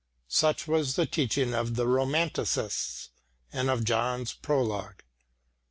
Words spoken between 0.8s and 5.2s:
the teaching of the romanticists, and of John's prologue.